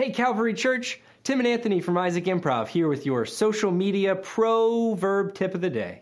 [0.00, 5.34] Hey, Calvary Church, Tim and Anthony from Isaac Improv here with your social media proverb
[5.34, 6.00] tip of the day.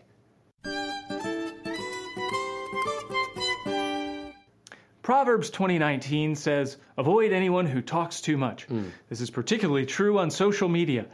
[5.01, 8.63] Proverbs 2019 says, Avoid anyone who talks too much.
[8.67, 8.85] Hmm.
[9.09, 11.05] This is particularly true on social media.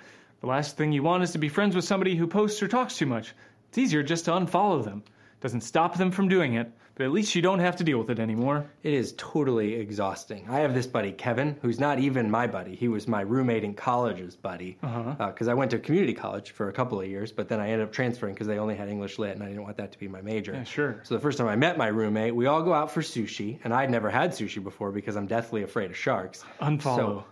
[0.41, 2.97] The last thing you want is to be friends with somebody who posts or talks
[2.97, 3.33] too much.
[3.69, 5.03] It's easier just to unfollow them.
[5.41, 8.09] Doesn't stop them from doing it, but at least you don't have to deal with
[8.09, 8.65] it anymore.
[8.83, 10.45] It is totally exhausting.
[10.49, 12.75] I have this buddy, Kevin, who's not even my buddy.
[12.75, 14.77] He was my roommate in college's buddy.
[14.81, 15.15] Uh-huh.
[15.19, 17.69] Uh, because I went to community college for a couple of years, but then I
[17.69, 19.99] ended up transferring because they only had English lit and I didn't want that to
[19.99, 20.53] be my major.
[20.53, 21.01] Yeah, sure.
[21.03, 23.73] So the first time I met my roommate, we all go out for sushi, and
[23.73, 26.43] I'd never had sushi before because I'm deathly afraid of sharks.
[26.61, 26.95] Unfollow.
[26.95, 27.25] So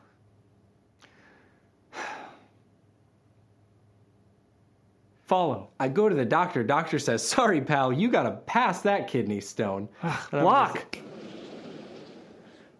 [5.25, 5.69] Follow.
[5.79, 6.63] I go to the doctor.
[6.63, 9.87] Doctor says, "Sorry, pal, you got to pass that kidney stone."
[10.31, 10.97] Block.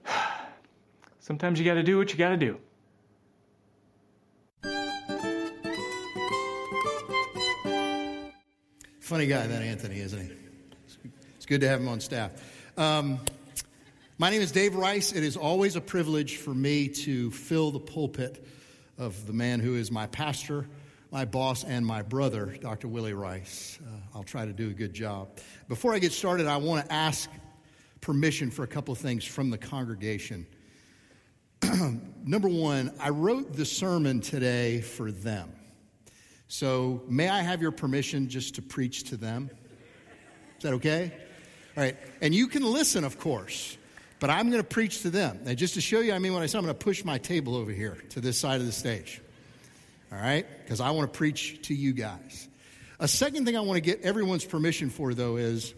[1.20, 2.60] Sometimes you gotta do what you gotta do.
[9.00, 10.32] Funny guy, that Anthony, isn't he?
[11.36, 12.32] It's good to have him on staff.
[12.78, 13.20] Um,
[14.18, 15.12] my name is Dave Rice.
[15.12, 18.46] It is always a privilege for me to fill the pulpit
[18.98, 20.68] of the man who is my pastor,
[21.14, 22.88] my boss, and my brother, Dr.
[22.88, 23.78] Willy Rice.
[23.86, 25.30] Uh, I'll try to do a good job.
[25.68, 27.30] Before I get started, I want to ask
[28.02, 30.48] permission for a couple of things from the congregation.
[32.26, 35.54] Number one, I wrote the sermon today for them.
[36.48, 39.52] So, may I have your permission just to preach to them?
[40.58, 41.12] Is that okay?
[41.78, 41.96] All right.
[42.22, 43.78] And you can listen, of course,
[44.20, 45.42] but I'm going to preach to them.
[45.46, 47.20] And just to show you, I mean, when I say I'm going to push my
[47.20, 49.22] table over here to this side of the stage.
[50.14, 50.46] All right?
[50.64, 52.48] Because I want to preach to you guys.
[53.00, 55.74] A second thing I want to get everyone's permission for, though, is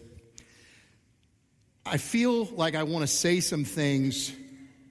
[1.86, 4.32] I feel like I want to say some things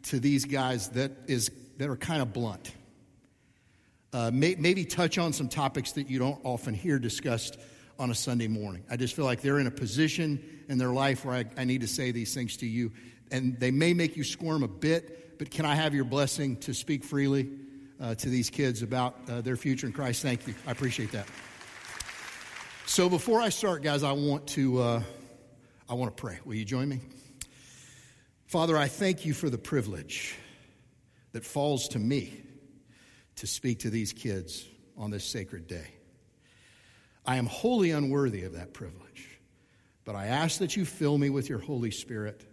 [0.03, 2.71] to these guys that, is, that are kind of blunt
[4.13, 7.59] uh, may, maybe touch on some topics that you don't often hear discussed
[7.99, 8.81] on a Sunday morning.
[8.89, 11.81] I just feel like they're in a position in their life where I, I need
[11.81, 12.93] to say these things to you.
[13.29, 16.73] And they may make you squirm a bit, but can I have your blessing to
[16.73, 17.49] speak freely
[17.99, 20.21] uh, to these kids about uh, their future in Christ?
[20.21, 20.53] Thank you.
[20.67, 21.27] I appreciate that.
[22.85, 25.03] So before I start, guys, I want to, uh,
[25.89, 26.39] I want to pray.
[26.45, 27.01] Will you join me?
[28.45, 30.35] Father, I thank you for the privilege
[31.31, 32.41] that falls to me
[33.37, 34.65] to speak to these kids
[34.97, 35.87] on this sacred day.
[37.25, 39.39] I am wholly unworthy of that privilege,
[40.05, 42.45] but I ask that you fill me with your Holy Spirit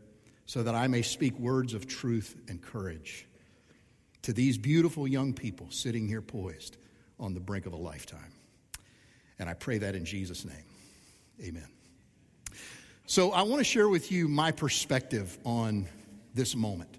[0.46, 3.26] so that I may speak words of truth and courage
[4.22, 6.76] to these beautiful young people sitting here poised
[7.18, 8.32] on the brink of a lifetime.
[9.38, 10.64] And I pray that in Jesus' name.
[11.42, 11.66] Amen.
[13.06, 15.86] So I want to share with you my perspective on
[16.34, 16.96] this moment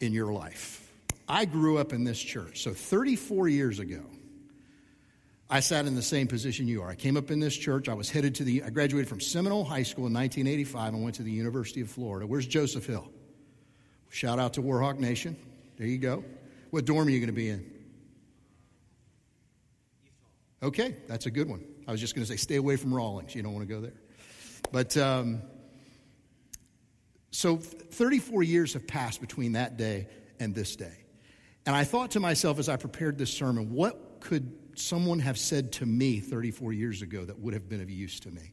[0.00, 0.90] in your life.
[1.28, 2.62] I grew up in this church.
[2.62, 4.00] So 34 years ago,
[5.48, 6.88] I sat in the same position you are.
[6.88, 7.88] I came up in this church.
[7.88, 11.16] I was headed to the, I graduated from Seminole High School in 1985 and went
[11.16, 12.26] to the University of Florida.
[12.26, 13.08] Where's Joseph Hill?
[14.10, 15.36] Shout out to Warhawk Nation.
[15.80, 16.22] There you go.
[16.68, 17.64] What dorm are you going to be in?
[20.62, 21.64] Okay, that's a good one.
[21.88, 23.34] I was just going to say, stay away from Rawlings.
[23.34, 23.94] You don't want to go there.
[24.72, 25.40] But um,
[27.30, 30.08] so 34 years have passed between that day
[30.38, 30.92] and this day.
[31.64, 35.72] And I thought to myself as I prepared this sermon, what could someone have said
[35.72, 38.52] to me 34 years ago that would have been of use to me?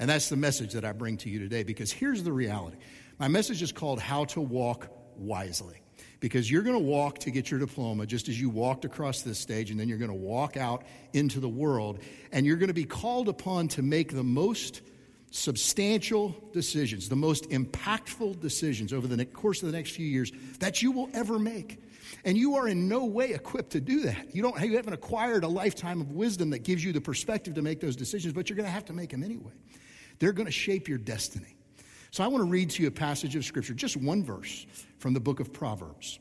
[0.00, 2.78] And that's the message that I bring to you today because here's the reality.
[3.20, 5.82] My message is called How to Walk Wisely.
[6.20, 9.38] Because you're going to walk to get your diploma just as you walked across this
[9.38, 12.00] stage, and then you're going to walk out into the world,
[12.32, 14.82] and you're going to be called upon to make the most
[15.30, 20.82] substantial decisions, the most impactful decisions over the course of the next few years that
[20.82, 21.78] you will ever make.
[22.24, 24.34] And you are in no way equipped to do that.
[24.34, 27.62] You, don't, you haven't acquired a lifetime of wisdom that gives you the perspective to
[27.62, 29.52] make those decisions, but you're going to have to make them anyway.
[30.18, 31.57] They're going to shape your destiny.
[32.10, 34.66] So I want to read to you a passage of Scripture, just one verse
[34.98, 36.18] from the book of Proverbs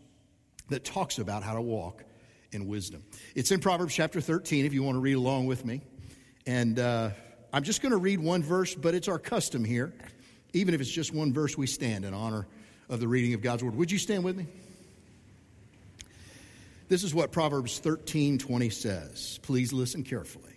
[0.69, 2.03] that talks about how to walk
[2.51, 3.03] in wisdom.
[3.35, 5.81] It's in Proverbs chapter 13, if you want to read along with me.
[6.45, 7.11] And uh,
[7.53, 9.93] I'm just going to read one verse, but it's our custom here.
[10.53, 12.47] Even if it's just one verse, we stand in honor
[12.89, 13.75] of the reading of God's word.
[13.75, 14.45] Would you stand with me?
[16.89, 19.39] This is what Proverbs 13 20 says.
[19.43, 20.53] Please listen carefully.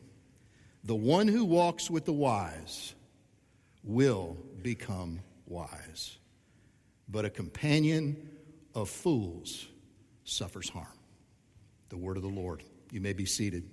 [0.85, 2.95] The one who walks with the wise
[3.83, 6.19] will become wise,
[7.09, 8.31] but a companion
[8.75, 9.67] of fools
[10.25, 10.87] suffers harm.
[11.89, 12.63] The word of the Lord.
[12.93, 13.69] You may be seated.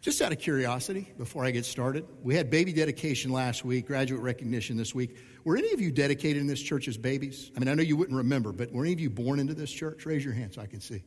[0.00, 4.22] Just out of curiosity, before I get started, we had baby dedication last week, graduate
[4.22, 5.16] recognition this week.
[5.44, 7.50] Were any of you dedicated in this church as babies?
[7.56, 9.70] I mean, I know you wouldn't remember, but were any of you born into this
[9.70, 10.06] church?
[10.06, 11.02] Raise your hand so I can see.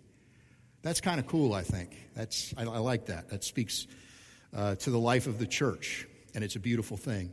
[0.81, 1.95] That's kind of cool, I think.
[2.15, 3.29] That's, I, I like that.
[3.29, 3.87] That speaks
[4.55, 7.31] uh, to the life of the church, and it's a beautiful thing.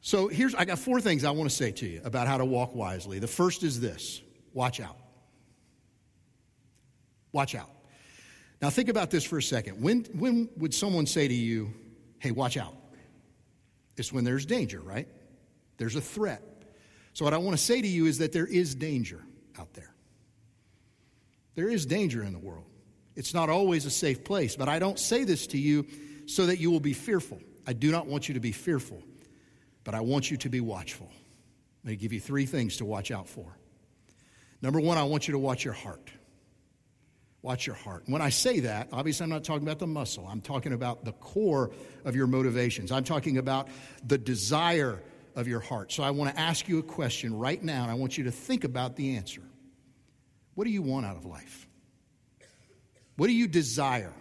[0.00, 2.44] So here's, I got four things I want to say to you about how to
[2.44, 3.18] walk wisely.
[3.20, 4.20] The first is this
[4.52, 4.96] watch out.
[7.32, 7.70] Watch out.
[8.60, 9.82] Now, think about this for a second.
[9.82, 11.72] When, when would someone say to you,
[12.18, 12.74] hey, watch out?
[13.96, 15.08] It's when there's danger, right?
[15.78, 16.42] There's a threat.
[17.12, 19.20] So, what I want to say to you is that there is danger
[19.58, 19.91] out there.
[21.54, 22.64] There is danger in the world.
[23.14, 25.86] It's not always a safe place, but I don't say this to you
[26.26, 27.40] so that you will be fearful.
[27.66, 29.02] I do not want you to be fearful,
[29.84, 31.10] but I want you to be watchful.
[31.84, 33.56] Let me give you three things to watch out for.
[34.62, 36.10] Number one, I want you to watch your heart.
[37.42, 38.04] Watch your heart.
[38.06, 40.26] When I say that, obviously I'm not talking about the muscle.
[40.28, 41.72] I'm talking about the core
[42.04, 42.92] of your motivations.
[42.92, 43.68] I'm talking about
[44.06, 45.02] the desire
[45.34, 45.90] of your heart.
[45.92, 48.30] So I want to ask you a question right now, and I want you to
[48.30, 49.42] think about the answer.
[50.54, 51.66] What do you want out of life?
[53.16, 54.12] What do you desire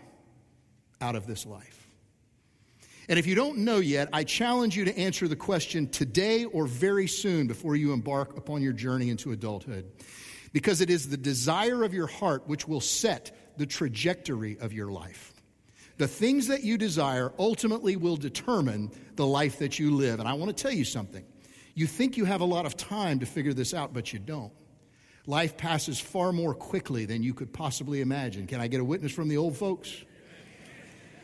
[1.00, 1.88] out of this life?
[3.10, 6.66] And if you don't know yet, I challenge you to answer the question today or
[6.66, 9.92] very soon before you embark upon your journey into adulthood
[10.54, 14.92] because it is the desire of your heart which will set the trajectory of your
[14.92, 15.34] life.
[15.98, 20.20] The things that you desire ultimately will determine the life that you live.
[20.20, 21.26] And I want to tell you something.
[21.76, 24.52] You think you have a lot of time to figure this out, but you don't.
[25.28, 28.48] Life passes far more quickly than you could possibly imagine.
[28.48, 29.96] Can I get a witness from the old folks?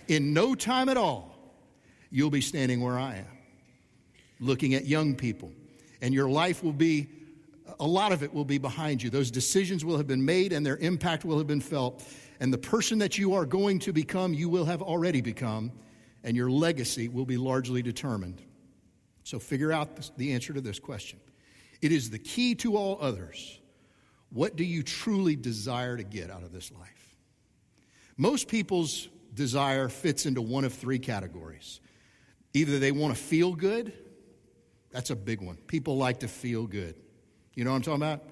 [0.07, 1.37] In no time at all,
[2.09, 3.37] you'll be standing where I am,
[4.39, 5.51] looking at young people,
[6.01, 7.07] and your life will be
[7.79, 9.09] a lot of it will be behind you.
[9.09, 12.03] Those decisions will have been made and their impact will have been felt.
[12.39, 15.71] And the person that you are going to become, you will have already become,
[16.23, 18.41] and your legacy will be largely determined.
[19.23, 21.19] So figure out the answer to this question.
[21.81, 23.59] It is the key to all others.
[24.29, 27.15] What do you truly desire to get out of this life?
[28.17, 31.79] Most people's desire fits into one of three categories.
[32.53, 33.93] Either they want to feel good,
[34.91, 35.57] that's a big one.
[35.67, 36.95] People like to feel good.
[37.53, 38.23] You know what I'm talking about?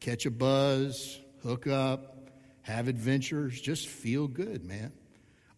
[0.00, 2.30] Catch a buzz, hook up,
[2.62, 4.92] have adventures, just feel good, man.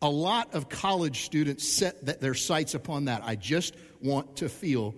[0.02, 3.22] A lot of college students set their sights upon that.
[3.24, 4.94] I just want to feel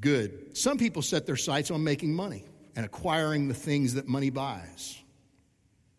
[0.00, 0.56] good.
[0.56, 2.44] Some people set their sights on making money
[2.76, 4.98] and acquiring the things that money buys.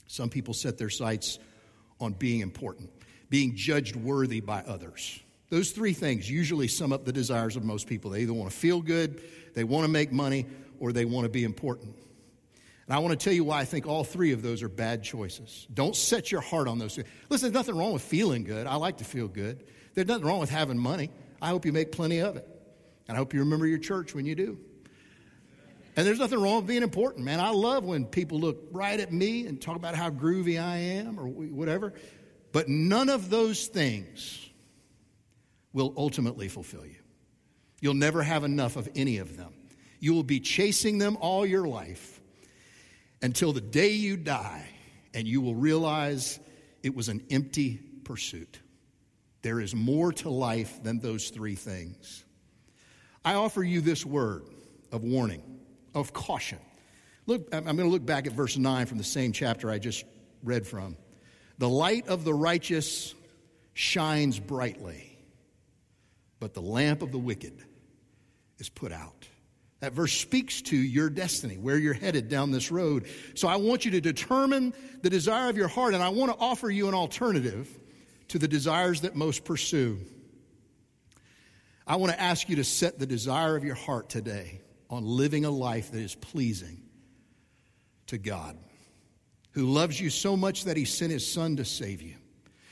[0.08, 1.40] Some people set their sights
[2.00, 2.92] on being important,
[3.30, 5.20] being judged worthy by others.
[5.50, 8.12] Those three things usually sum up the desires of most people.
[8.12, 9.22] They either want to feel good,
[9.54, 10.46] they want to make money,
[10.80, 11.96] or they want to be important.
[12.86, 15.04] And I want to tell you why I think all three of those are bad
[15.04, 15.68] choices.
[15.74, 16.98] Don't set your heart on those.
[16.98, 18.68] Listen, there's nothing wrong with feeling good.
[18.68, 19.64] I like to feel good.
[19.94, 21.10] There's nothing wrong with having money.
[21.42, 22.48] I hope you make plenty of it.
[23.08, 24.58] And I hope you remember your church when you do.
[25.96, 27.40] And there's nothing wrong with being important, man.
[27.40, 31.20] I love when people look right at me and talk about how groovy I am
[31.20, 31.94] or whatever.
[32.52, 34.50] But none of those things
[35.72, 36.96] will ultimately fulfill you.
[37.82, 39.54] You'll never have enough of any of them.
[40.00, 42.22] You will be chasing them all your life
[43.22, 44.68] until the day you die,
[45.14, 46.40] and you will realize
[46.82, 48.60] it was an empty pursuit.
[49.42, 52.24] There is more to life than those three things.
[53.26, 54.44] I offer you this word
[54.92, 55.42] of warning,
[55.94, 56.60] of caution.
[57.26, 60.04] Look, I'm going to look back at verse 9 from the same chapter I just
[60.44, 60.98] read from.
[61.58, 63.14] The light of the righteous
[63.74, 65.18] shines brightly,
[66.40, 67.64] but the lamp of the wicked
[68.60, 69.28] is put out.
[69.80, 73.08] That verse speaks to your destiny, where you're headed down this road.
[73.36, 76.38] So I want you to determine the desire of your heart, and I want to
[76.38, 77.70] offer you an alternative
[78.30, 80.00] to the desires that most pursue.
[81.86, 84.62] I want to ask you to set the desire of your heart today
[84.94, 86.82] on living a life that is pleasing
[88.08, 88.58] to God,
[89.52, 92.16] who loves you so much that he sent his son to save you.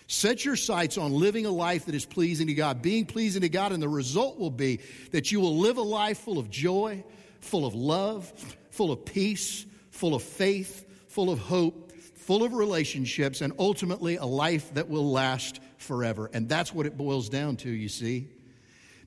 [0.07, 3.49] Set your sights on living a life that is pleasing to God, being pleasing to
[3.49, 4.79] God, and the result will be
[5.11, 7.03] that you will live a life full of joy,
[7.39, 8.31] full of love,
[8.71, 14.25] full of peace, full of faith, full of hope, full of relationships, and ultimately a
[14.25, 16.29] life that will last forever.
[16.33, 18.27] And that's what it boils down to, you see.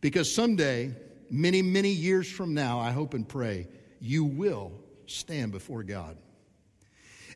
[0.00, 0.94] Because someday,
[1.30, 3.68] many, many years from now, I hope and pray,
[4.00, 4.72] you will
[5.06, 6.16] stand before God.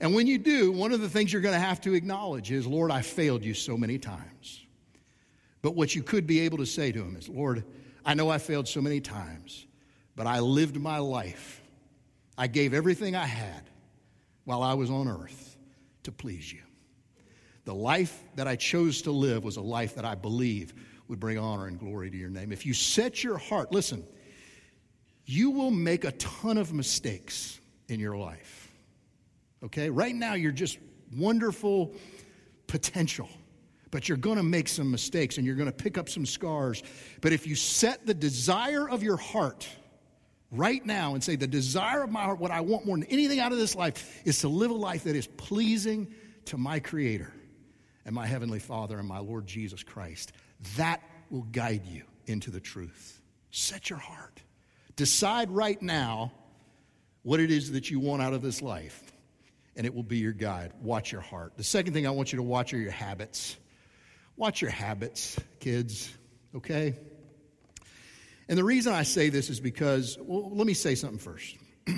[0.00, 2.66] And when you do, one of the things you're going to have to acknowledge is,
[2.66, 4.64] Lord, I failed you so many times.
[5.60, 7.64] But what you could be able to say to him is, Lord,
[8.04, 9.66] I know I failed so many times,
[10.14, 11.62] but I lived my life.
[12.36, 13.68] I gave everything I had
[14.44, 15.56] while I was on earth
[16.04, 16.62] to please you.
[17.64, 20.72] The life that I chose to live was a life that I believe
[21.08, 22.52] would bring honor and glory to your name.
[22.52, 24.06] If you set your heart, listen,
[25.24, 28.70] you will make a ton of mistakes in your life.
[29.64, 29.90] Okay?
[29.90, 30.78] Right now, you're just
[31.16, 31.94] wonderful
[32.66, 33.28] potential,
[33.90, 36.82] but you're going to make some mistakes and you're going to pick up some scars.
[37.20, 39.66] But if you set the desire of your heart
[40.50, 43.40] right now and say, The desire of my heart, what I want more than anything
[43.40, 46.14] out of this life, is to live a life that is pleasing
[46.46, 47.32] to my Creator
[48.04, 50.32] and my Heavenly Father and my Lord Jesus Christ,
[50.76, 53.20] that will guide you into the truth.
[53.50, 54.42] Set your heart.
[54.96, 56.32] Decide right now
[57.22, 59.02] what it is that you want out of this life,
[59.76, 60.72] and it will be your guide.
[60.82, 61.56] Watch your heart.
[61.56, 63.56] The second thing I want you to watch are your habits.
[64.36, 66.12] Watch your habits, kids,
[66.54, 66.94] okay?
[68.48, 71.56] And the reason I say this is because, well, let me say something first.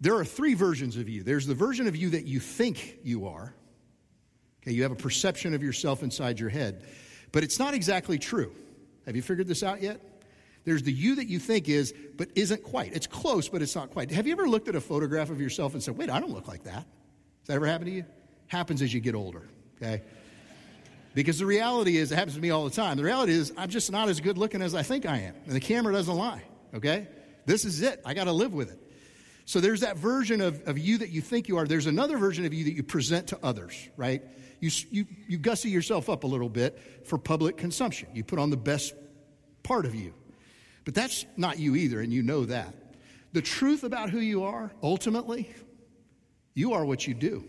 [0.00, 3.26] there are three versions of you there's the version of you that you think you
[3.28, 3.54] are,
[4.62, 6.84] okay, you have a perception of yourself inside your head,
[7.32, 8.52] but it's not exactly true.
[9.06, 10.00] Have you figured this out yet?
[10.64, 12.92] There's the you that you think is, but isn't quite.
[12.94, 14.10] It's close, but it's not quite.
[14.10, 16.48] Have you ever looked at a photograph of yourself and said, wait, I don't look
[16.48, 16.74] like that?
[16.74, 18.04] Has that ever happened to you?
[18.46, 20.02] Happens as you get older, okay?
[21.14, 22.96] Because the reality is, it happens to me all the time.
[22.96, 25.34] The reality is, I'm just not as good looking as I think I am.
[25.46, 26.42] And the camera doesn't lie,
[26.74, 27.08] okay?
[27.46, 28.00] This is it.
[28.04, 28.78] I got to live with it.
[29.50, 31.66] So there's that version of, of you that you think you are.
[31.66, 34.22] There's another version of you that you present to others, right?
[34.60, 38.10] You, you, you gussy yourself up a little bit for public consumption.
[38.14, 38.94] You put on the best
[39.64, 40.14] part of you.
[40.84, 42.72] But that's not you either, and you know that.
[43.32, 45.52] The truth about who you are, ultimately,
[46.54, 47.44] you are what you do.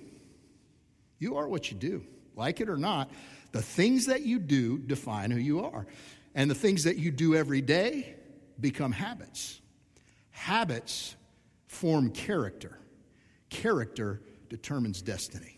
[1.20, 2.03] You are what you do.
[2.36, 3.12] Like it or not,
[3.51, 5.86] the things that you do define who you are.
[6.34, 8.15] And the things that you do every day
[8.60, 9.62] become habits.
[10.31, 11.15] Habits
[11.71, 12.77] form character.
[13.49, 15.57] Character determines destiny.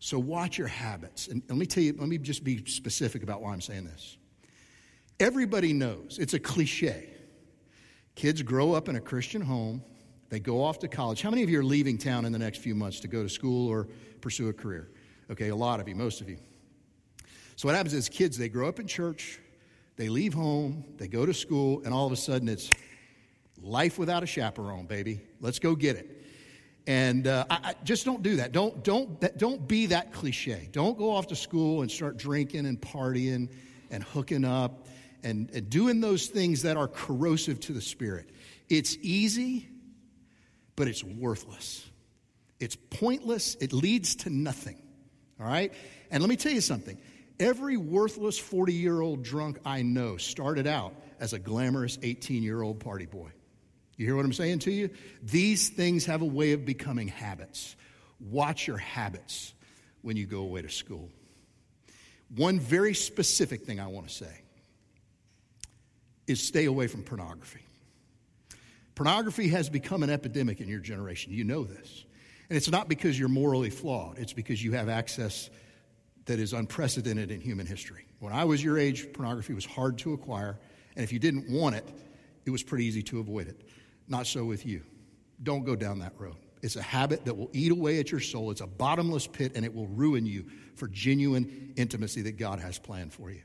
[0.00, 1.28] So watch your habits.
[1.28, 4.18] And let me tell you, let me just be specific about why I'm saying this.
[5.20, 7.10] Everybody knows, it's a cliche.
[8.16, 9.84] Kids grow up in a Christian home,
[10.30, 11.22] they go off to college.
[11.22, 13.28] How many of you are leaving town in the next few months to go to
[13.28, 13.86] school or
[14.20, 14.90] pursue a career?
[15.30, 16.38] Okay, a lot of you, most of you.
[17.54, 19.38] So what happens is kids, they grow up in church,
[19.96, 22.68] they leave home, they go to school, and all of a sudden it's
[23.64, 25.20] life without a chaperone, baby.
[25.40, 26.22] Let's go get it.
[26.86, 28.52] And uh, I, I, just don't do that.
[28.52, 30.68] Don't, don't, don't be that cliche.
[30.70, 33.48] Don't go off to school and start drinking and partying
[33.90, 34.86] and hooking up
[35.22, 38.28] and, and doing those things that are corrosive to the spirit.
[38.68, 39.66] It's easy,
[40.76, 41.88] but it's worthless.
[42.60, 43.56] It's pointless.
[43.60, 44.80] It leads to nothing.
[45.40, 45.72] All right?
[46.10, 46.98] And let me tell you something.
[47.40, 52.62] Every worthless 40 year old drunk I know started out as a glamorous 18 year
[52.62, 53.30] old party boy.
[53.96, 54.90] You hear what I'm saying to you?
[55.22, 57.76] These things have a way of becoming habits.
[58.20, 59.54] Watch your habits
[60.02, 61.10] when you go away to school.
[62.34, 64.40] One very specific thing I want to say
[66.26, 67.60] is stay away from pornography.
[68.94, 71.32] Pornography has become an epidemic in your generation.
[71.32, 72.04] You know this.
[72.48, 75.50] And it's not because you're morally flawed, it's because you have access
[76.26, 78.06] that is unprecedented in human history.
[78.20, 80.58] When I was your age, pornography was hard to acquire,
[80.96, 81.86] and if you didn't want it,
[82.46, 83.63] it was pretty easy to avoid it.
[84.08, 84.82] Not so with you.
[85.42, 86.36] Don't go down that road.
[86.62, 88.50] It's a habit that will eat away at your soul.
[88.50, 90.46] It's a bottomless pit, and it will ruin you
[90.76, 93.42] for genuine intimacy that God has planned for you.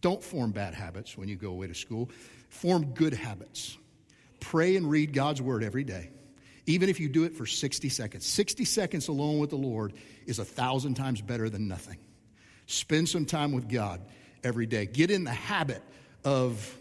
[0.00, 2.10] Don't form bad habits when you go away to school.
[2.50, 3.78] Form good habits.
[4.40, 6.10] Pray and read God's word every day,
[6.66, 8.26] even if you do it for 60 seconds.
[8.26, 9.94] 60 seconds alone with the Lord
[10.26, 11.98] is a thousand times better than nothing.
[12.66, 14.02] Spend some time with God
[14.44, 14.86] every day.
[14.86, 15.82] Get in the habit
[16.24, 16.77] of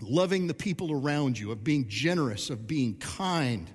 [0.00, 3.70] loving the people around you, of being generous, of being kind,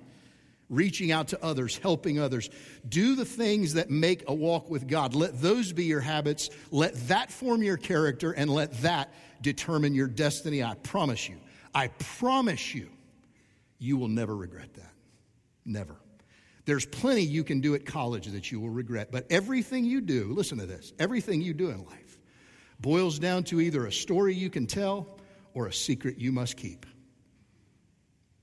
[0.68, 2.48] reaching out to others, helping others.
[2.88, 5.14] Do the things that make a walk with God.
[5.14, 6.50] Let those be your habits.
[6.70, 9.12] Let that form your character and let that
[9.42, 10.62] determine your destiny.
[10.62, 11.36] I promise you.
[11.74, 12.88] I promise you,
[13.78, 14.92] you will never regret that.
[15.64, 15.96] Never.
[16.64, 20.32] There's plenty you can do at college that you will regret, but everything you do,
[20.32, 22.18] listen to this, everything you do in life
[22.78, 25.18] boils down to either a story you can tell
[25.54, 26.86] or a secret you must keep.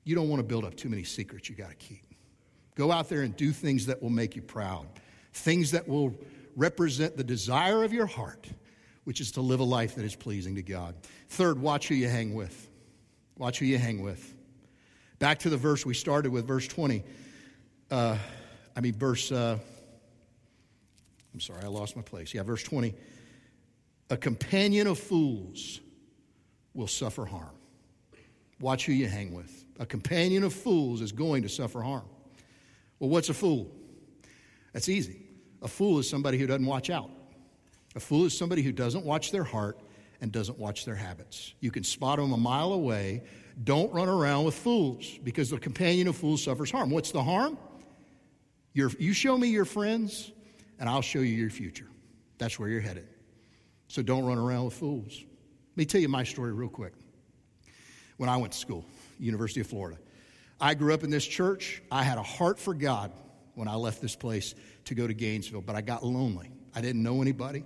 [0.03, 2.03] You don't want to build up too many secrets you got to keep.
[2.75, 4.87] Go out there and do things that will make you proud,
[5.33, 6.15] things that will
[6.55, 8.47] represent the desire of your heart,
[9.03, 10.95] which is to live a life that is pleasing to God.
[11.29, 12.69] Third, watch who you hang with.
[13.37, 14.33] Watch who you hang with.
[15.19, 17.03] Back to the verse we started with, verse 20.
[17.91, 18.17] Uh,
[18.75, 19.57] I mean, verse, uh,
[21.33, 22.33] I'm sorry, I lost my place.
[22.33, 22.93] Yeah, verse 20.
[24.09, 25.81] A companion of fools
[26.73, 27.55] will suffer harm.
[28.59, 29.65] Watch who you hang with.
[29.79, 32.05] A companion of fools is going to suffer harm.
[32.99, 33.71] Well, what's a fool?
[34.73, 35.21] That's easy.
[35.61, 37.09] A fool is somebody who doesn't watch out.
[37.95, 39.79] A fool is somebody who doesn't watch their heart
[40.21, 41.53] and doesn't watch their habits.
[41.59, 43.23] You can spot them a mile away.
[43.63, 46.89] Don't run around with fools because the companion of fools suffers harm.
[46.89, 47.57] What's the harm?
[48.73, 50.31] You're, you show me your friends,
[50.79, 51.87] and I'll show you your future.
[52.37, 53.07] That's where you're headed.
[53.87, 55.23] So don't run around with fools.
[55.79, 56.91] Let me tell you my story real quick.
[58.17, 58.83] When I went to school,
[59.17, 59.97] University of Florida,
[60.59, 61.81] I grew up in this church.
[61.89, 63.13] I had a heart for God
[63.55, 66.51] when I left this place to go to Gainesville, but I got lonely.
[66.75, 67.63] I didn't know anybody.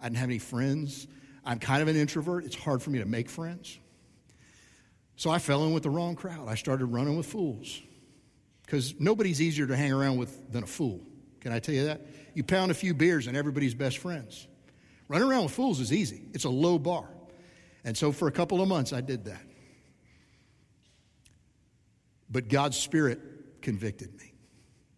[0.00, 1.08] I didn't have any friends.
[1.44, 2.44] I'm kind of an introvert.
[2.44, 3.76] It's hard for me to make friends.
[5.16, 6.48] So I fell in with the wrong crowd.
[6.48, 7.82] I started running with fools
[8.66, 11.00] because nobody's easier to hang around with than a fool.
[11.40, 12.02] Can I tell you that?
[12.34, 14.46] You pound a few beers and everybody's best friends.
[15.08, 17.08] Running around with fools is easy, it's a low bar.
[17.88, 19.40] And so for a couple of months, I did that.
[22.28, 23.18] But God's Spirit
[23.62, 24.34] convicted me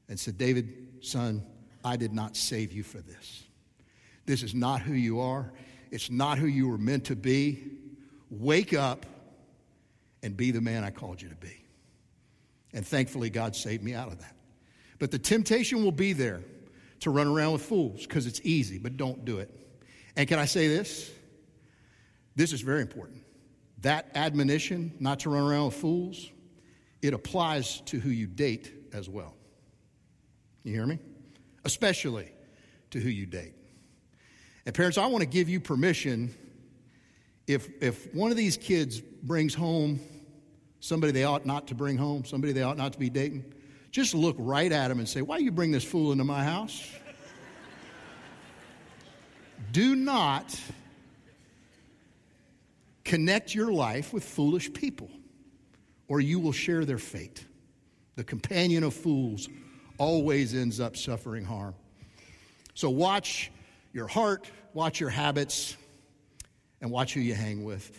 [0.09, 1.47] and said, David, son,
[1.85, 3.45] I did not save you for this.
[4.27, 5.53] This is not who you are.
[5.93, 7.63] It's not who you were meant to be.
[8.29, 9.07] Wake up
[10.25, 11.65] and be the man I called you to be.
[12.73, 14.35] And thankfully, God saved me out of that.
[14.99, 16.43] But the temptation will be there
[17.03, 19.49] to run around with fools because it's easy, but don't do it.
[20.17, 21.13] And can I say this?
[22.41, 23.23] This is very important.
[23.83, 26.31] That admonition not to run around with fools,
[27.03, 29.35] it applies to who you date as well.
[30.63, 30.99] You hear me?
[31.67, 32.33] Especially
[32.93, 33.53] to who you date.
[34.65, 36.35] And parents, I want to give you permission
[37.47, 40.01] if if one of these kids brings home
[40.81, 43.53] somebody they ought not to bring home, somebody they ought not to be dating,
[43.91, 46.91] just look right at them and say, Why you bring this fool into my house?
[49.73, 50.59] Do not
[53.05, 55.11] connect your life with foolish people,
[56.09, 57.45] or you will share their fate.
[58.17, 59.49] The companion of fools
[59.99, 61.75] always ends up suffering harm.
[62.75, 63.51] So watch
[63.93, 65.77] your heart, watch your habits,
[66.81, 67.91] and watch who you hang with.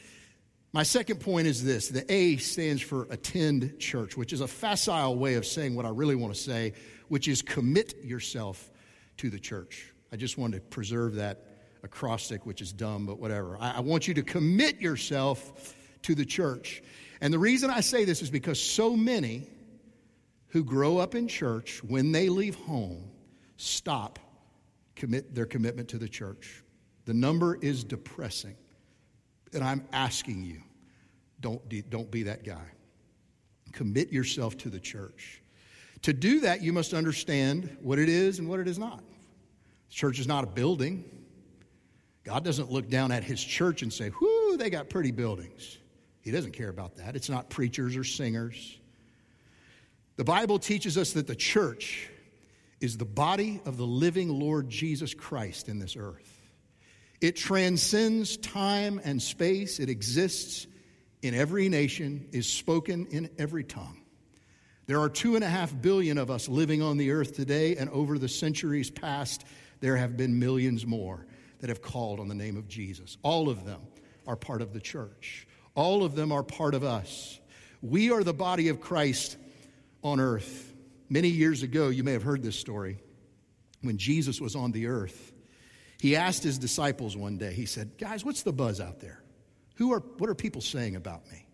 [0.74, 5.16] My second point is this the A stands for attend church, which is a facile
[5.18, 6.74] way of saying what I really want to say,
[7.10, 8.72] which is commit yourself
[9.18, 9.92] to the church.
[10.12, 11.46] I just wanted to preserve that
[11.84, 13.58] acrostic, which is dumb, but whatever.
[13.60, 16.84] I, I want you to commit yourself to the church.
[17.22, 19.48] And the reason I say this is because so many
[20.48, 23.10] who grow up in church, when they leave home,
[23.58, 24.20] stop
[24.96, 26.64] commit their commitment to the church.
[27.06, 28.56] The number is depressing.
[29.54, 30.62] And I'm asking you,
[31.40, 32.66] don't, don't be that guy.
[33.72, 35.42] Commit yourself to the church.
[36.04, 39.00] To do that, you must understand what it is and what it is not.
[39.90, 41.04] The church is not a building.
[42.24, 45.78] God doesn't look down at his church and say, whoo, they got pretty buildings.
[46.22, 47.16] He doesn't care about that.
[47.16, 48.78] It's not preachers or singers.
[50.18, 52.10] The Bible teaches us that the church
[52.80, 56.28] is the body of the living Lord Jesus Christ in this earth.
[57.22, 59.80] It transcends time and space.
[59.80, 60.68] It exists
[61.22, 63.98] in every nation, is spoken in every tongue.
[64.88, 67.90] There are two and a half billion of us living on the earth today, and
[67.92, 69.46] over the centuries past,
[69.80, 71.26] there have been millions more
[71.62, 73.18] that have called on the name of Jesus.
[73.24, 73.82] All of them
[74.28, 77.40] are part of the church, all of them are part of us.
[77.82, 79.38] We are the body of Christ
[80.04, 80.74] on earth.
[81.10, 83.00] Many years ago, you may have heard this story,
[83.82, 85.32] when Jesus was on the earth
[86.02, 89.22] he asked his disciples one day, he said, Guys, what's the buzz out there?
[89.76, 91.46] Who are, what are people saying about me?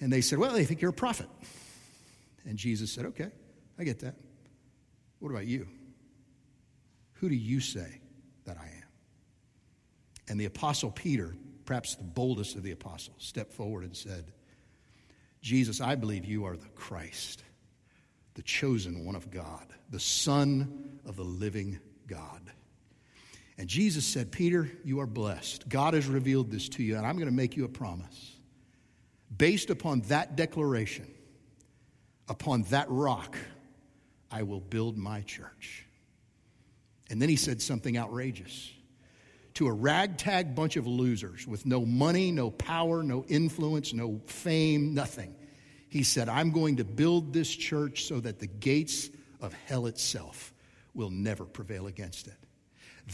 [0.00, 1.26] And they said, Well, they think you're a prophet.
[2.44, 3.30] And Jesus said, Okay,
[3.78, 4.16] I get that.
[5.18, 5.66] What about you?
[7.14, 8.02] Who do you say
[8.46, 8.88] that I am?
[10.28, 14.32] And the apostle Peter, perhaps the boldest of the apostles, stepped forward and said,
[15.42, 17.44] Jesus, I believe you are the Christ,
[18.34, 21.78] the chosen one of God, the Son of the living
[22.08, 22.40] God.
[23.58, 25.68] And Jesus said, Peter, you are blessed.
[25.68, 28.32] God has revealed this to you, and I'm going to make you a promise.
[29.36, 31.06] Based upon that declaration,
[32.28, 33.36] upon that rock,
[34.30, 35.85] I will build my church.
[37.10, 38.72] And then he said something outrageous.
[39.54, 44.92] To a ragtag bunch of losers with no money, no power, no influence, no fame,
[44.92, 45.34] nothing.
[45.88, 49.08] He said, I'm going to build this church so that the gates
[49.40, 50.52] of hell itself
[50.94, 52.34] will never prevail against it.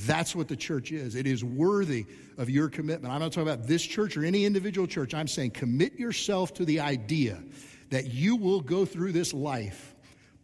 [0.07, 1.14] That's what the church is.
[1.14, 2.07] It is worthy
[2.38, 3.12] of your commitment.
[3.12, 5.12] I'm not talking about this church or any individual church.
[5.12, 7.42] I'm saying commit yourself to the idea
[7.90, 9.94] that you will go through this life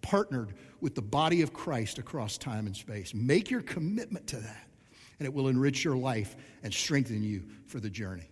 [0.03, 3.15] partnered with the body of Christ across time and space.
[3.15, 4.69] Make your commitment to that,
[5.19, 8.29] and it will enrich your life and strengthen you for the journey.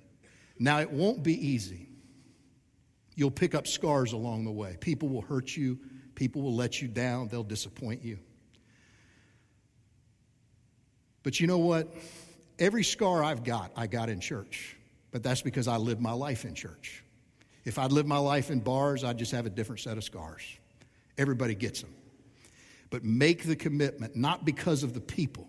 [0.59, 1.89] Now, it won't be easy.
[3.15, 4.77] You'll pick up scars along the way.
[4.81, 5.79] People will hurt you,
[6.15, 8.19] people will let you down, they'll disappoint you.
[11.23, 11.93] But you know what?
[12.59, 14.77] Every scar I've got, I got in church.
[15.11, 17.03] But that's because I lived my life in church.
[17.65, 20.43] If I'd lived my life in bars, I'd just have a different set of scars.
[21.19, 21.96] Everybody gets them.
[22.91, 25.49] But make the commitment, not because of the people,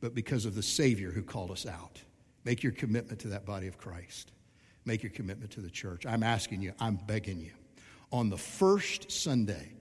[0.00, 2.00] but because of the Savior who called us out.
[2.44, 4.32] Make your commitment to that body of Christ.
[4.84, 6.04] Make your commitment to the church.
[6.04, 7.52] I'm asking you, I'm begging you.
[8.12, 9.72] On the first Sunday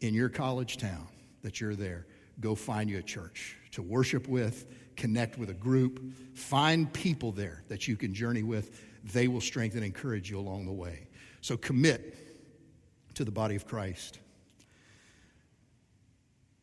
[0.00, 1.08] in your college town
[1.42, 2.06] that you're there,
[2.40, 6.00] go find you a church to worship with, connect with a group,
[6.34, 8.80] find people there that you can journey with.
[9.12, 11.08] They will strengthen and encourage you along the way.
[11.40, 12.16] So commit
[13.14, 14.20] to the body of Christ.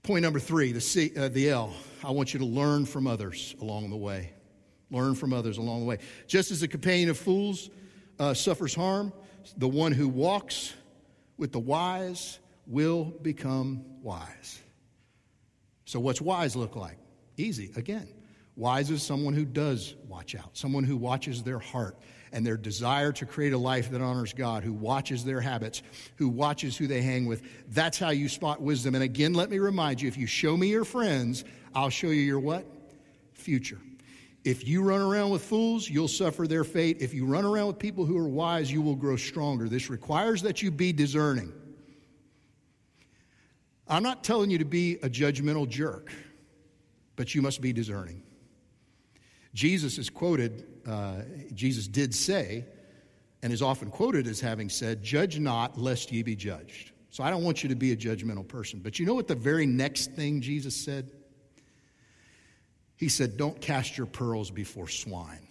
[0.04, 1.74] Point number three, the, C, uh, the L.
[2.04, 4.34] I want you to learn from others along the way.
[4.90, 6.00] Learn from others along the way.
[6.28, 7.70] Just as a companion of fools
[8.18, 9.14] uh, suffers harm,
[9.58, 10.74] the one who walks
[11.38, 14.60] with the wise will become wise.
[15.86, 16.98] So, what's wise look like?
[17.38, 17.72] Easy.
[17.76, 18.08] Again,
[18.56, 21.98] wise is someone who does watch out, someone who watches their heart
[22.32, 25.84] and their desire to create a life that honors God, who watches their habits,
[26.16, 27.42] who watches who they hang with.
[27.70, 28.96] That's how you spot wisdom.
[28.96, 31.44] And again, let me remind you if you show me your friends,
[31.76, 32.66] I'll show you your what?
[33.34, 33.80] Future.
[34.44, 36.98] If you run around with fools, you'll suffer their fate.
[37.00, 39.70] If you run around with people who are wise, you will grow stronger.
[39.70, 41.54] This requires that you be discerning.
[43.88, 46.12] I'm not telling you to be a judgmental jerk,
[47.18, 48.24] but you must be discerning.
[49.54, 51.22] Jesus is quoted, uh,
[51.54, 52.66] Jesus did say,
[53.44, 56.92] and is often quoted as having said, Judge not, lest ye be judged.
[57.10, 58.80] So I don't want you to be a judgmental person.
[58.80, 61.12] But you know what the very next thing Jesus said?
[62.96, 65.48] He said, Don't cast your pearls before swine.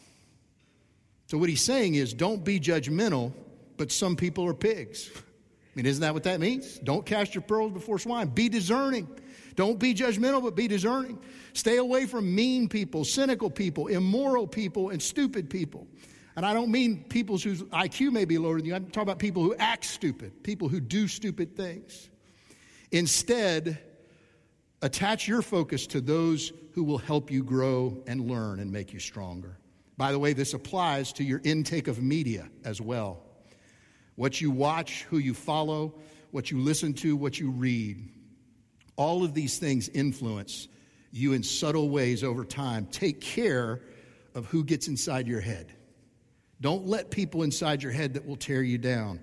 [1.27, 3.33] So what he's saying is, don't be judgmental,
[3.77, 5.11] but some people are pigs.
[5.15, 5.21] I
[5.77, 6.79] mean, isn't that what that means?
[6.79, 8.29] Don't cast your pearls before swine.
[8.29, 9.09] Be discerning.
[9.61, 11.18] Don't be judgmental, but be discerning.
[11.53, 15.87] Stay away from mean people, cynical people, immoral people, and stupid people.
[16.35, 18.75] And I don't mean people whose IQ may be lower than you.
[18.75, 22.09] I'm talking about people who act stupid, people who do stupid things.
[22.90, 23.79] Instead,
[24.81, 28.99] attach your focus to those who will help you grow and learn and make you
[28.99, 29.59] stronger.
[29.99, 33.25] By the way, this applies to your intake of media as well.
[34.14, 35.96] What you watch, who you follow,
[36.31, 38.09] what you listen to, what you read.
[39.01, 40.69] All of these things influence
[41.11, 42.85] you in subtle ways over time.
[42.85, 43.81] Take care
[44.35, 45.73] of who gets inside your head.
[46.61, 49.19] Don't let people inside your head that will tear you down.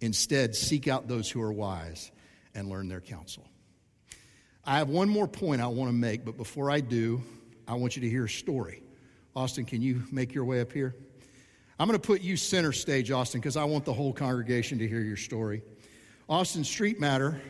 [0.00, 2.10] Instead, seek out those who are wise
[2.56, 3.44] and learn their counsel.
[4.64, 7.22] I have one more point I want to make, but before I do,
[7.68, 8.82] I want you to hear a story.
[9.36, 10.92] Austin, can you make your way up here?
[11.78, 14.88] I'm going to put you center stage, Austin, because I want the whole congregation to
[14.88, 15.62] hear your story.
[16.28, 17.40] Austin Street Matter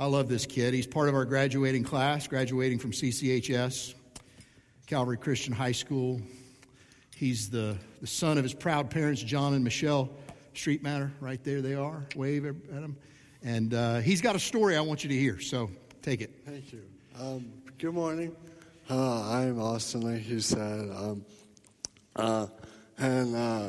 [0.00, 0.72] I love this kid.
[0.72, 3.92] He's part of our graduating class, graduating from CCHS,
[4.86, 6.22] Calvary Christian High School.
[7.14, 10.08] He's the, the son of his proud parents, John and Michelle
[10.54, 11.12] Street Matter.
[11.20, 12.06] Right there they are.
[12.16, 12.96] Wave at him.
[13.42, 16.30] And uh, he's got a story I want you to hear, so take it.
[16.46, 16.80] Thank you.
[17.20, 18.34] Um, good morning.
[18.88, 20.88] Uh, I'm Austin, like you said.
[20.96, 21.26] Um,
[22.16, 22.46] uh,
[22.96, 23.68] and uh,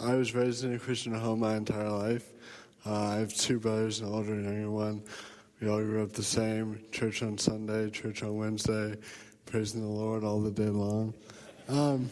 [0.00, 2.28] I was raised in a Christian home my entire life.
[2.88, 5.02] Uh, I have two brothers, an older and younger one.
[5.60, 8.94] We all grew up the same church on Sunday, church on Wednesday,
[9.44, 11.12] praising the Lord all the day long.
[11.68, 12.08] Um,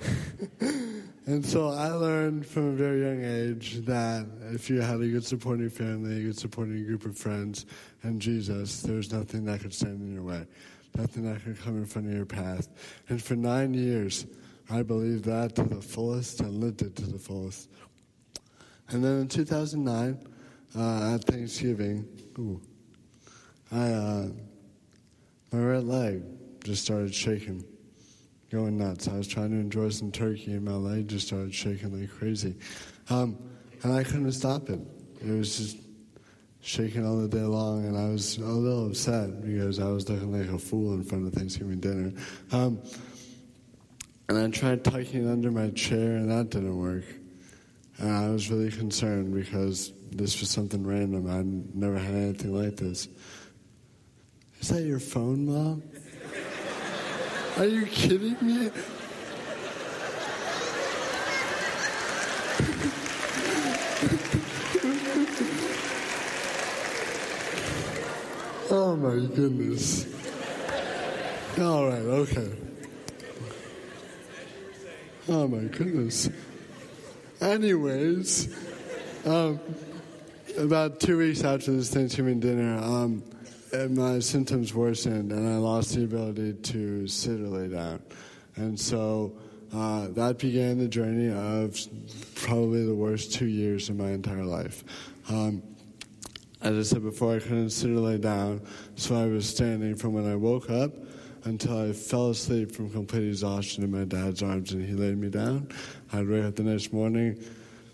[0.60, 5.24] and so I learned from a very young age that if you had a good
[5.24, 7.66] supporting family, a good supporting group of friends,
[8.04, 10.46] and Jesus, there's nothing that could stand in your way,
[10.94, 12.68] nothing that could come in front of your path.
[13.08, 14.26] And for nine years,
[14.70, 17.68] I believed that to the fullest and lived it to the fullest.
[18.90, 20.18] And then in 2009,
[20.76, 22.06] uh, at Thanksgiving,
[22.38, 22.60] ooh,
[23.72, 24.28] I, uh,
[25.52, 26.22] my right leg
[26.64, 27.64] just started shaking,
[28.50, 29.08] going nuts.
[29.08, 32.54] I was trying to enjoy some turkey, and my leg just started shaking like crazy.
[33.10, 33.38] Um,
[33.82, 34.80] and I couldn't stop it.
[35.20, 35.78] It was just
[36.60, 40.32] shaking all the day long, and I was a little upset because I was looking
[40.32, 42.12] like a fool in front of Thanksgiving dinner.
[42.52, 42.82] Um,
[44.28, 47.04] and I tried tucking it under my chair, and that didn't work.
[47.98, 51.30] And I was really concerned because this was something random.
[51.30, 53.08] I'd never had anything like this.
[54.60, 55.82] Is that your phone, Mom?
[57.58, 58.70] Are you kidding me?
[68.70, 70.06] oh my goodness.
[71.58, 72.52] All right, okay.
[75.28, 76.28] Oh my goodness.
[77.40, 78.48] Anyways,
[79.26, 79.60] um,
[80.58, 83.22] about two weeks after this Thanksgiving dinner, um,
[83.90, 88.02] my symptoms worsened and I lost the ability to sit or lay down.
[88.56, 89.36] And so
[89.74, 91.78] uh, that began the journey of
[92.36, 94.82] probably the worst two years of my entire life.
[95.28, 95.62] Um,
[96.62, 98.62] as I said before, I couldn't sit or lay down,
[98.94, 100.92] so I was standing from when I woke up
[101.46, 105.28] until I fell asleep from complete exhaustion in my dad's arms and he laid me
[105.28, 105.68] down.
[106.12, 107.42] I'd wake up the next morning,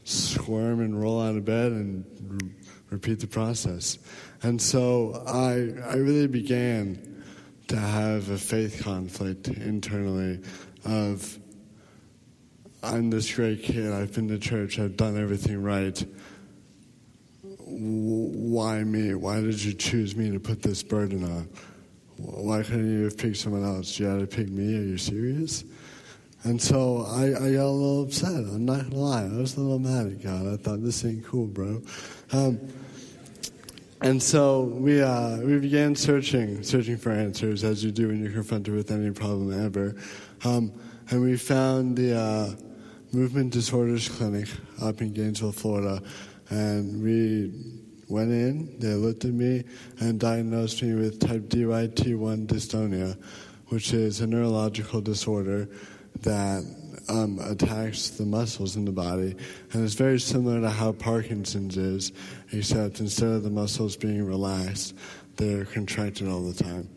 [0.05, 2.55] squirm and roll out of bed and
[2.91, 3.99] repeat the process.
[4.43, 7.25] And so I, I really began
[7.69, 10.41] to have a faith conflict internally
[10.87, 11.39] of
[12.83, 16.05] I'm this great kid, I've been to church, I've done everything right.
[17.43, 19.15] Why me?
[19.15, 21.49] Why did you choose me to put this burden on?
[22.23, 23.99] Why couldn't you have picked someone else?
[23.99, 24.77] You had to pick me?
[24.79, 25.65] Are you serious?
[26.45, 28.31] And so I, I got a little upset.
[28.31, 29.25] I'm not gonna lie.
[29.25, 30.47] I was a little mad at God.
[30.47, 31.83] I thought this ain't cool, bro.
[32.33, 32.61] Um,
[34.01, 38.33] and so we uh, we began searching, searching for answers, as you do when you're
[38.33, 39.95] confronted with any problem ever.
[40.45, 40.73] Um,
[41.11, 42.55] and we found the uh,
[43.13, 44.49] Movement Disorders Clinic
[44.81, 46.03] up in Gainesville, Florida,
[46.51, 47.53] and we
[48.13, 48.79] went in.
[48.79, 49.65] They looked at me
[49.99, 53.21] and diagnosed me with type DYT1 dystonia,
[53.69, 55.69] which is a neurological disorder
[56.21, 56.63] that
[57.09, 59.35] um, attacks the muscles in the body,
[59.73, 62.13] and it's very similar to how Parkinson's is,
[62.53, 64.95] except instead of the muscles being relaxed,
[65.37, 66.89] they're contracted all the time.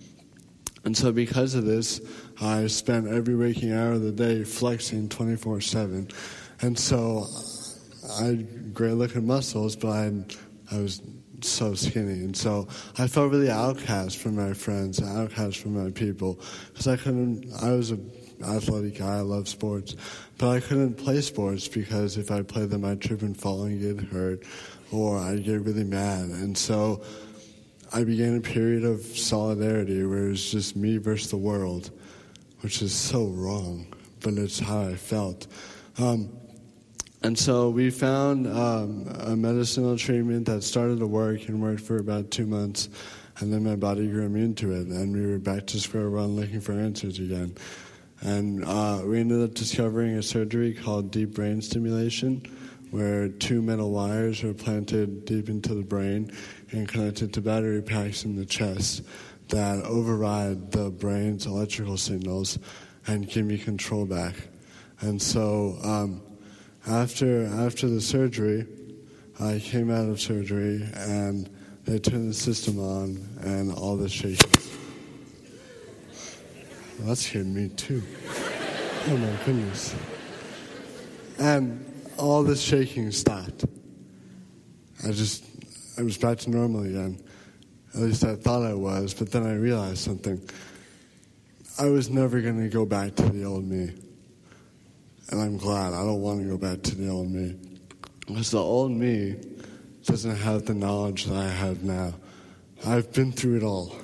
[0.83, 1.99] And so, because of this,
[2.39, 6.09] I spent every waking hour of the day flexing 24 7.
[6.61, 7.25] And so,
[8.19, 10.11] I had great looking muscles, but I,
[10.71, 11.01] I was
[11.41, 12.23] so skinny.
[12.23, 16.39] And so, I felt really outcast from my friends, outcast from my people,
[16.71, 17.99] because I couldn't, I was a
[18.43, 19.17] athletic guy.
[19.17, 19.95] I love sports,
[20.37, 23.79] but I couldn't play sports because if I played them, I'd trip and fall and
[23.79, 24.43] get hurt,
[24.91, 26.29] or I'd get really mad.
[26.29, 27.03] And so
[27.93, 31.91] I began a period of solidarity where it was just me versus the world,
[32.61, 33.87] which is so wrong,
[34.21, 35.47] but it's how I felt.
[35.97, 36.29] Um,
[37.23, 41.97] and so we found um, a medicinal treatment that started to work and worked for
[41.97, 42.89] about two months.
[43.39, 46.37] And then my body grew immune to it, and we were back to square one
[46.37, 47.55] looking for answers again.
[48.21, 52.43] And uh, we ended up discovering a surgery called deep brain stimulation,
[52.91, 56.31] where two metal wires are planted deep into the brain
[56.71, 59.03] and connected to battery packs in the chest
[59.49, 62.57] that override the brain's electrical signals
[63.07, 64.35] and give me control back.
[65.01, 66.21] And so um,
[66.87, 68.67] after, after the surgery,
[69.39, 71.49] I came out of surgery and
[71.85, 74.49] they turned the system on and all the shaking.
[76.99, 78.01] Well, that scared me too.
[79.07, 79.95] Oh my goodness.
[81.37, 81.85] And
[82.17, 83.65] all the shaking stopped.
[85.05, 85.43] I just,
[85.97, 87.21] I was back to normal again.
[87.93, 90.41] At least I thought I was, but then I realized something.
[91.77, 93.91] I was never going to go back to the old me.
[95.29, 95.93] And I'm glad.
[95.93, 97.55] I don't want to go back to the old me.
[98.27, 99.35] Because the old me
[100.05, 102.13] doesn't have the knowledge that I have now.
[102.85, 103.95] I've been through it all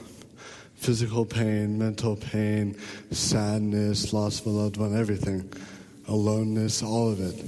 [0.82, 2.76] physical pain, mental pain,
[3.12, 5.48] sadness, loss of a loved one, everything,
[6.08, 7.46] aloneness, all of it.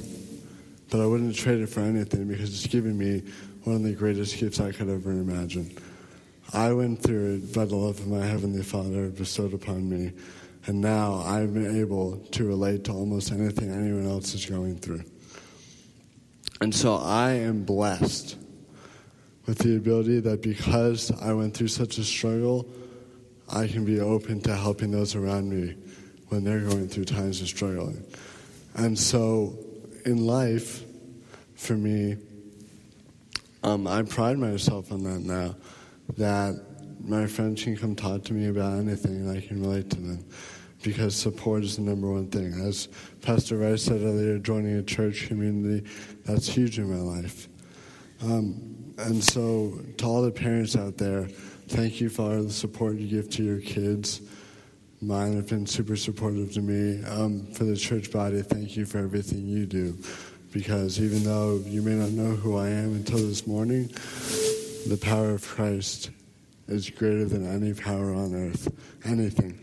[0.92, 3.24] But I wouldn't trade it for anything because it's given me
[3.64, 5.76] one of the greatest gifts I could ever imagine.
[6.54, 10.12] I went through it by the love of my Heavenly Father bestowed upon me,
[10.66, 15.04] and now I'm able to relate to almost anything anyone else is going through.
[16.62, 18.38] And so I am blessed
[19.46, 22.66] with the ability that because I went through such a struggle,
[23.50, 25.76] I can be open to helping those around me
[26.30, 28.02] when they're going through times of struggling.
[28.76, 29.58] And so
[30.06, 30.86] in life,
[31.56, 32.16] for me,
[33.64, 35.56] um, I pride myself on that now,
[36.18, 36.62] that
[37.04, 40.26] my friends can come talk to me about anything and I can relate to them
[40.84, 42.54] because support is the number one thing.
[42.62, 42.90] As
[43.22, 45.90] Pastor Rice said earlier, joining a church community,
[46.26, 47.48] that's huge in my life.
[48.22, 51.26] Um, and so, to all the parents out there,
[51.70, 54.22] thank you for the support you give to your kids.
[55.02, 57.04] Mine have been super supportive to me.
[57.06, 59.98] Um, for the church body, thank you for everything you do.
[60.52, 63.88] Because even though you may not know who I am until this morning,
[64.88, 66.12] the power of Christ
[66.68, 68.72] is greater than any power on earth,
[69.04, 69.60] anything.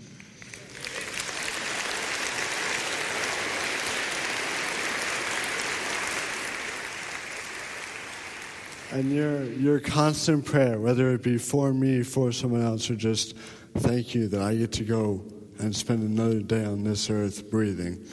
[8.92, 13.36] And your, your constant prayer, whether it be for me, for someone else, or just
[13.78, 15.22] thank you that I get to go
[15.60, 18.04] and spend another day on this earth breathing,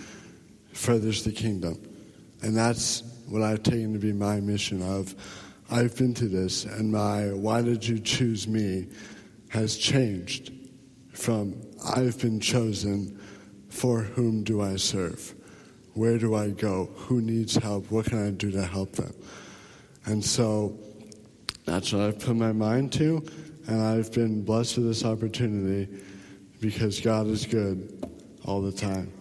[0.74, 1.82] furthers the kingdom.
[2.44, 5.16] And that's what I've taken to be my mission of
[5.70, 8.88] I've been to this, and my why did you choose me
[9.50, 10.54] has changed
[11.12, 13.20] from I've been chosen,
[13.70, 15.34] for whom do I serve?
[15.94, 16.92] Where do I go?
[16.96, 17.90] Who needs help?
[17.90, 19.13] What can I do to help them?
[20.08, 20.80] And so
[21.65, 23.22] that's what I've put my mind to,
[23.67, 26.02] and I've been blessed with this opportunity
[26.62, 28.10] because God is good
[28.46, 29.12] all the time.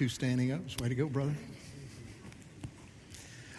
[0.00, 0.78] Two standing ups.
[0.78, 1.34] Way to go, brother.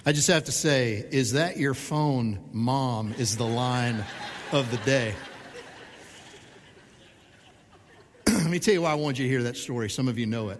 [0.07, 4.03] I just have to say, is that your phone, mom, is the line
[4.51, 5.13] of the day.
[8.27, 9.87] Let me tell you why I wanted you to hear that story.
[9.87, 10.59] Some of you know it.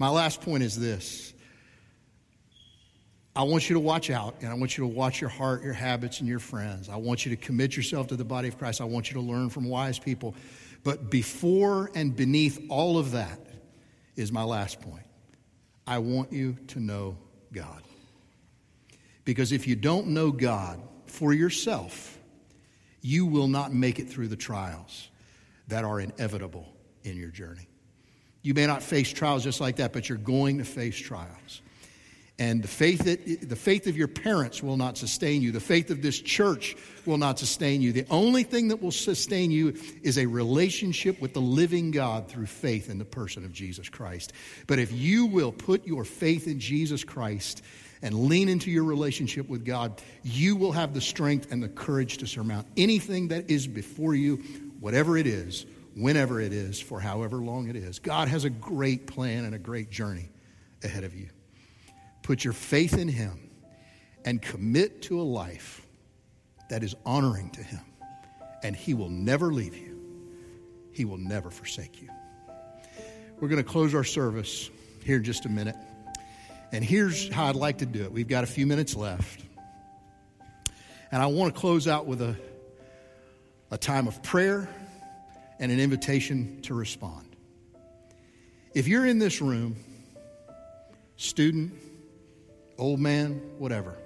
[0.00, 1.32] My last point is this
[3.36, 5.74] I want you to watch out, and I want you to watch your heart, your
[5.74, 6.88] habits, and your friends.
[6.88, 8.80] I want you to commit yourself to the body of Christ.
[8.80, 10.34] I want you to learn from wise people.
[10.82, 13.38] But before and beneath all of that
[14.16, 15.06] is my last point.
[15.86, 17.16] I want you to know
[17.52, 17.82] God.
[19.24, 22.18] Because if you don't know God for yourself,
[23.00, 25.08] you will not make it through the trials
[25.68, 26.72] that are inevitable
[27.04, 27.68] in your journey.
[28.42, 31.62] You may not face trials just like that, but you're going to face trials.
[32.38, 35.52] And the faith, that, the faith of your parents will not sustain you.
[35.52, 37.92] The faith of this church will not sustain you.
[37.92, 42.46] The only thing that will sustain you is a relationship with the living God through
[42.46, 44.34] faith in the person of Jesus Christ.
[44.66, 47.62] But if you will put your faith in Jesus Christ
[48.02, 52.18] and lean into your relationship with God, you will have the strength and the courage
[52.18, 54.36] to surmount anything that is before you,
[54.80, 57.98] whatever it is, whenever it is, for however long it is.
[57.98, 60.28] God has a great plan and a great journey
[60.84, 61.30] ahead of you.
[62.26, 63.38] Put your faith in Him
[64.24, 65.86] and commit to a life
[66.68, 67.82] that is honoring to Him.
[68.64, 69.96] And He will never leave you,
[70.90, 72.08] He will never forsake you.
[73.38, 74.70] We're going to close our service
[75.04, 75.76] here in just a minute.
[76.72, 78.10] And here's how I'd like to do it.
[78.10, 79.44] We've got a few minutes left.
[81.12, 82.34] And I want to close out with a,
[83.70, 84.68] a time of prayer
[85.60, 87.36] and an invitation to respond.
[88.74, 89.76] If you're in this room,
[91.16, 91.72] student,
[92.78, 93.96] old man, whatever,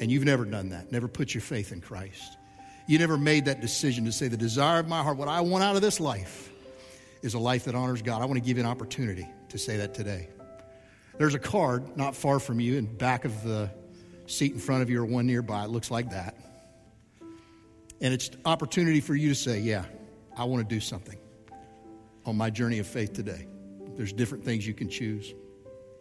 [0.00, 2.36] and you've never done that, never put your faith in Christ,
[2.86, 5.64] you never made that decision to say, the desire of my heart, what I want
[5.64, 6.50] out of this life
[7.22, 8.22] is a life that honors God.
[8.22, 10.28] I want to give you an opportunity to say that today.
[11.18, 13.70] There's a card not far from you in back of the
[14.26, 15.64] seat in front of you or one nearby.
[15.64, 16.36] It looks like that.
[18.00, 19.86] And it's opportunity for you to say, yeah,
[20.36, 21.18] I want to do something
[22.26, 23.46] on my journey of faith today.
[23.96, 25.32] There's different things you can choose.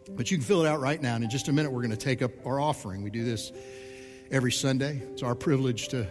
[0.09, 1.15] But you can fill it out right now.
[1.15, 3.01] And in just a minute, we're going to take up our offering.
[3.01, 3.51] We do this
[4.31, 5.01] every Sunday.
[5.11, 6.07] It's our privilege to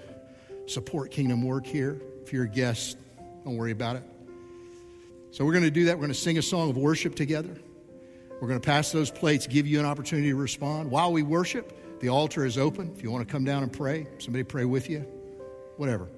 [0.67, 2.01] support kingdom work here.
[2.23, 2.97] If you're a guest,
[3.45, 4.03] don't worry about it.
[5.31, 5.97] So we're going to do that.
[5.97, 7.57] We're going to sing a song of worship together.
[8.41, 10.91] We're going to pass those plates, give you an opportunity to respond.
[10.91, 12.93] While we worship, the altar is open.
[12.97, 15.01] If you want to come down and pray, somebody pray with you,
[15.77, 16.09] whatever.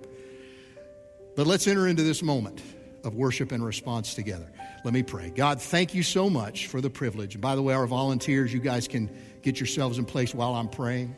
[1.34, 2.62] But let's enter into this moment
[3.06, 4.50] of worship and response together.
[4.84, 5.30] Let me pray.
[5.30, 7.34] God, thank you so much for the privilege.
[7.34, 9.08] And by the way, our volunteers, you guys can
[9.42, 11.14] get yourselves in place while I'm praying.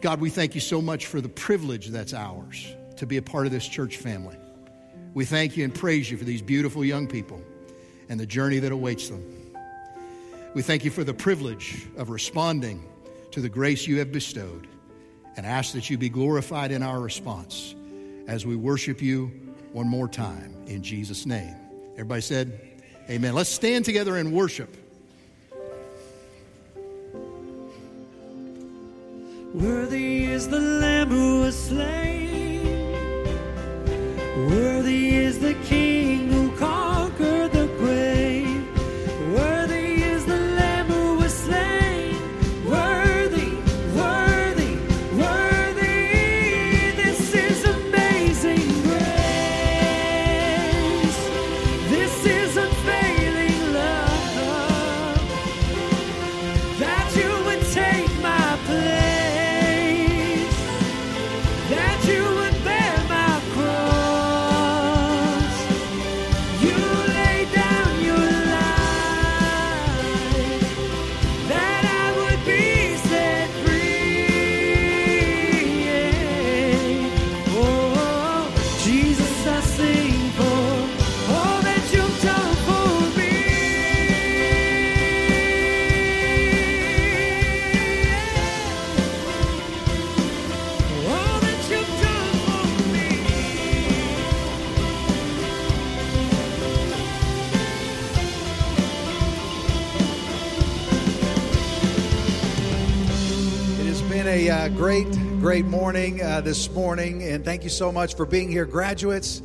[0.00, 3.46] God, we thank you so much for the privilege that's ours to be a part
[3.46, 4.36] of this church family.
[5.12, 7.42] We thank you and praise you for these beautiful young people
[8.08, 9.24] and the journey that awaits them.
[10.54, 12.84] We thank you for the privilege of responding
[13.32, 14.68] to the grace you have bestowed
[15.36, 17.74] and ask that you be glorified in our response
[18.26, 19.26] as we worship you
[19.72, 21.56] one more time in Jesus' name.
[21.92, 22.60] Everybody said,
[23.10, 23.34] Amen.
[23.34, 24.76] Let's stand together and worship.
[29.54, 32.64] Worthy is the Lamb who was slain.
[34.48, 36.01] Worthy is the King
[104.48, 105.08] a uh, great,
[105.40, 109.40] great morning uh, this morning, and thank you so much for being here, graduates.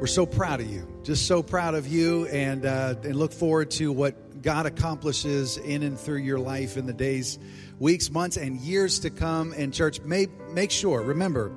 [0.00, 3.70] We're so proud of you, just so proud of you, and uh, and look forward
[3.72, 7.38] to what God accomplishes in and through your life in the days,
[7.80, 9.52] weeks, months, and years to come.
[9.56, 11.50] And church, make make sure, remember,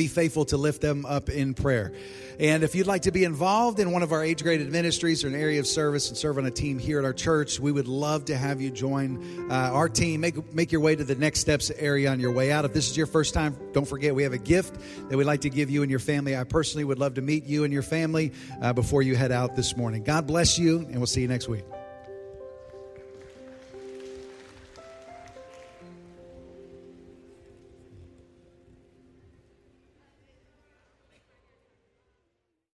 [0.00, 1.92] be faithful to lift them up in prayer.
[2.38, 5.28] And if you'd like to be involved in one of our age graded ministries or
[5.28, 7.86] an area of service and serve on a team here at our church, we would
[7.86, 10.22] love to have you join uh, our team.
[10.22, 12.64] Make, make your way to the next steps area on your way out.
[12.64, 14.78] If this is your first time, don't forget we have a gift
[15.10, 16.34] that we'd like to give you and your family.
[16.34, 18.32] I personally would love to meet you and your family
[18.62, 20.02] uh, before you head out this morning.
[20.02, 21.64] God bless you, and we'll see you next week.